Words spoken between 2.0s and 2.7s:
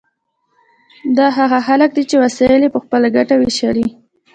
چې وسایل